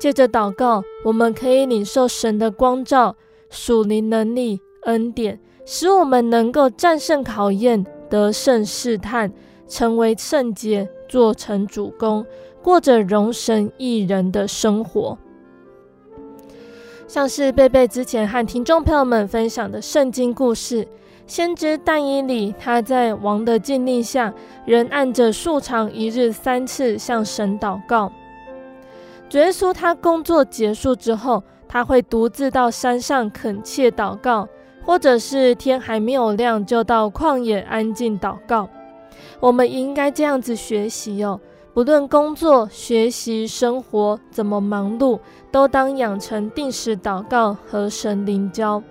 [0.01, 3.17] 借着祷告，我们可以领受神的光照、
[3.51, 9.31] 属灵能力、恩典，使我们能够战胜考验、得胜试探，
[9.69, 12.25] 成为圣洁，做成主工，
[12.63, 15.19] 过着荣神益人的生活。
[17.07, 20.89] 像是贝贝之前和听众朋友们分享的圣经故事。
[21.27, 24.33] 先知但以理，他在王的禁令下，
[24.67, 28.13] 仍按着数常一日三次向神祷告。
[29.29, 34.47] 主耶稣他工作结束之后，他会独自到山上恳切祷告，
[34.85, 38.69] 或者是天还没有亮就到旷野安静祷告。
[39.41, 41.41] 我们应该这样子学习哦，
[41.73, 45.19] 不论工作、学习、生活怎么忙碌，
[45.51, 48.83] 都当养成定时祷告和神灵交。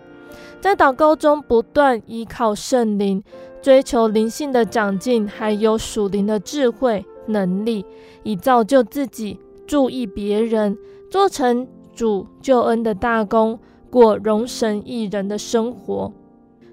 [0.63, 3.21] 在祷告中不断依靠圣灵，
[3.61, 7.85] 追求灵性的长进，还有属灵的智慧能力，
[8.23, 9.37] 以造就自己，
[9.67, 10.77] 注意别人，
[11.11, 13.59] 做成主救恩的大功，
[13.89, 16.13] 过荣神益人的生活。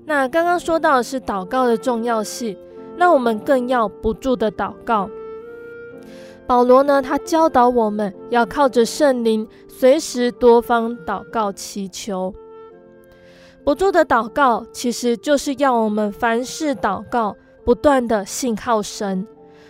[0.04, 2.56] 那刚刚说到的是祷告的重要性，
[2.96, 5.10] 那我们更要不住的祷告。
[6.46, 12.32] 保罗呢，他教导我们要靠着圣灵，随时多方祷告祈求。
[13.64, 19.26] 不住的祷告，其实就是要我们凡事祷告，不断的信靠神。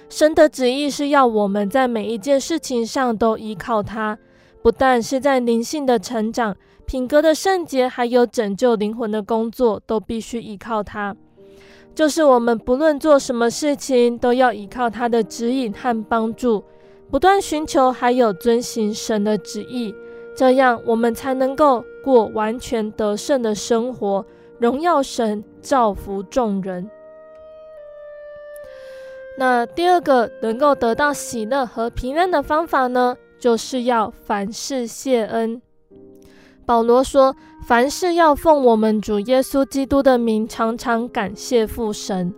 [0.08, 4.18] 神的旨意是要我们在每一件事情上都依靠他，
[4.62, 11.14] 不但是在灵性的成长、品格的圣洁，还有拯救灵魂的工作，都必须依靠他。
[11.94, 16.64] 就是我们不论做什么事情，都要依靠他的指引和帮助，
[17.10, 19.94] 不断寻求，还有遵行神的旨意，
[20.36, 24.24] 这样我们才能够过完全得胜的生活，
[24.58, 26.90] 荣耀神，造福众人。
[29.38, 35.62] 那第二个能够得到喜乐和平安的方法呢，就是要凡事谢恩。
[36.66, 37.34] 保罗说
[37.66, 42.32] ：“凡事要奉我们主耶稣基督的名，常常感谢父神。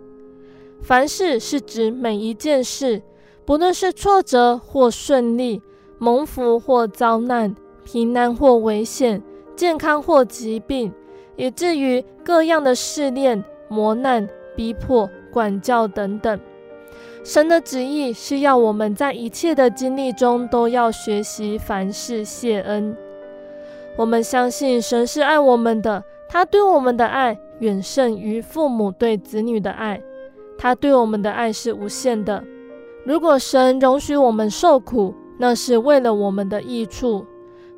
[0.81, 3.01] 凡事是指每一件事，
[3.45, 5.61] 不论是挫折或顺利，
[5.97, 9.21] 蒙福或遭难，平安或危险，
[9.55, 10.91] 健康或疾病，
[11.35, 16.39] 以至于各样的试炼、磨难、逼迫、管教等等。
[17.23, 22.95] 神的旨意是要我们在一切的经历中，都要学习凡事谢恩。”
[23.95, 30.01] 我们相信神是爱我们的，他对我们的爱远胜于父母对子女的爱，
[30.57, 32.43] 他对我们的爱是无限的。
[33.05, 37.25] 如果神容许我们受苦，那是为了我们的益处。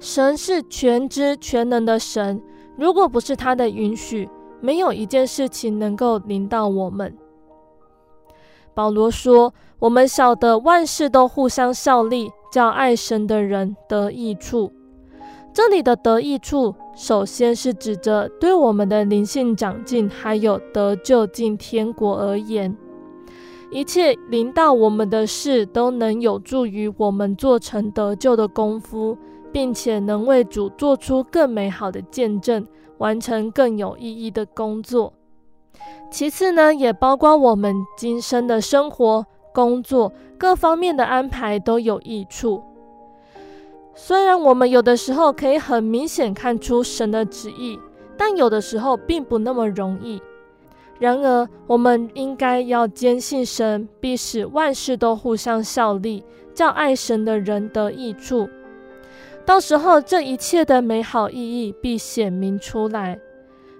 [0.06, 2.40] 神是全知全能的神，
[2.78, 4.30] 如果不是他的允许，
[4.62, 7.18] 没有一件事情能够临到我们。
[8.76, 14.72] 保罗说：“我们晓得万事都互相效力，叫爱神的人得益处。”
[15.52, 22.78] 这里的得益处，首先是指着对我们的灵性长进，还有得救进天国而言，
[23.72, 29.18] 一切临到我们的事，都能有助于我们做成得救的功夫，
[29.56, 35.14] 并且能为主做出更美好的见证，完成更有意义的工作。
[36.12, 42.62] 其次呢，也包括我们今生的生活、工作各方面的安排都有益处。
[43.94, 47.80] 虽然我们有的时候可以很明显看出神的旨意，
[48.18, 50.22] 但有的时候并不那么容易。
[51.00, 58.50] 然而，我们应该要坚信神必使万事都互相效力，叫爱神的人得益处。
[59.46, 63.20] 到时候，这一切的美好意义必显明出来。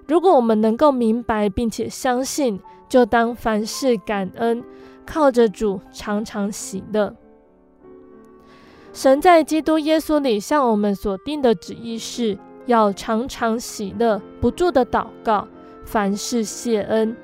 [0.08, 4.64] 如果我们能够明白并且相信，就当凡事感恩，
[5.06, 7.16] 靠着主常常喜乐。
[8.94, 12.38] 神在基督耶稣里向我们所定的旨意是，
[12.68, 15.48] 要常常喜乐，不住的祷告，
[15.84, 17.18] 凡事谢恩。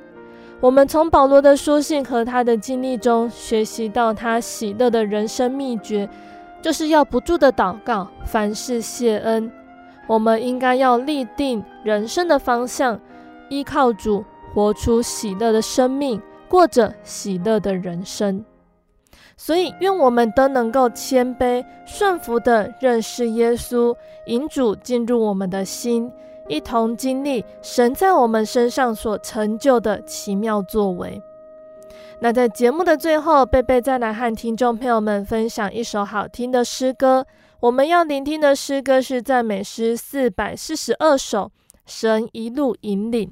[0.60, 6.10] 我们从保罗的书信和他的经历中学习到，他喜乐的人生秘诀，
[6.62, 9.52] 就是要不住的祷告，凡事谢恩。
[10.08, 13.00] 我们应该要立定人生的方向，
[13.50, 18.44] 依靠主，活出喜乐的生命，过着喜乐的人生。
[19.38, 23.96] 所以，愿我们都能够谦卑顺服地认识耶稣，
[24.28, 26.12] 引主进入我们的心，
[26.48, 31.20] 一同经历神在我们身上所成就的奇妙作为。
[32.24, 37.26] 那在节目的最后，贝贝再来和听众朋友们分享一首好听的诗歌。
[37.62, 41.46] 我们要聆听的诗歌是赞美诗四百四十二首，
[41.88, 43.32] 《神一路引领》。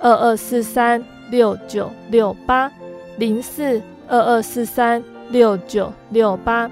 [0.00, 2.70] 二二四三六九六八
[3.16, 6.70] 零四二二四三六九六八。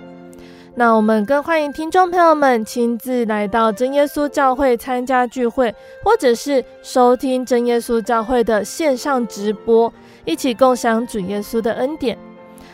[0.78, 5.74] 那我们更欢迎听众朋友们亲自来到真耶稣教会参加聚会，
[6.04, 9.90] 或者是收听真耶稣教会的线上直播，
[10.26, 12.18] 一起共享主耶稣的恩典。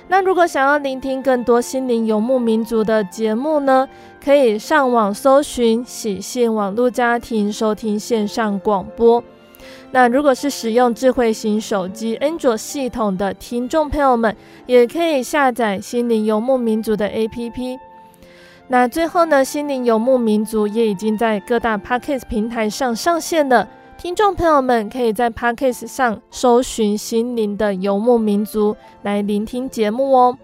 [0.08, 3.88] 那如果想要聆听更多心灵游牧民族的节目呢，
[4.22, 9.22] 可以上网搜寻喜信网络家庭，收听线上广播。
[9.94, 14.34] 那如果是使用智慧型手机安卓系统的听众朋友们，
[14.66, 17.78] 也可以下载心灵游牧民族的 APP。
[18.68, 23.68] 那最后呢，心灵游牧民族也已经在各大 Podcast 平台上上线了，
[23.98, 30.38] 听众朋友们可以在 Podcast 上搜寻心灵的游牧民族来聆听节目哦。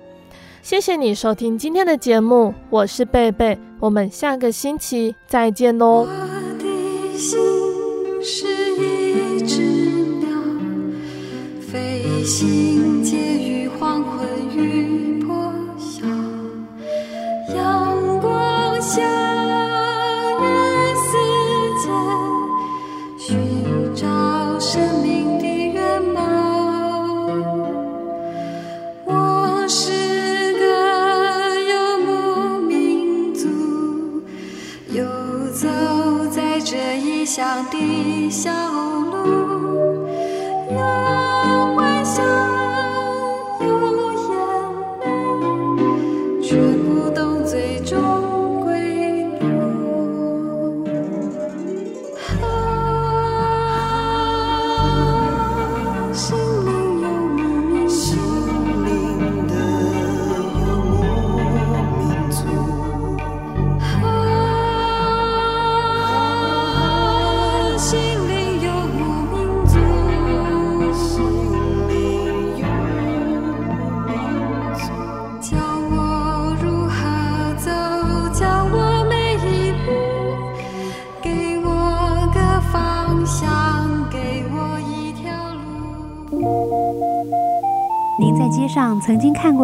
[0.61, 6.07] 谢谢你收听今天的节目，我是贝贝，我们下个星期再见喽。
[6.59, 7.38] 飞行
[8.20, 8.67] 介
[12.28, 12.88] 心。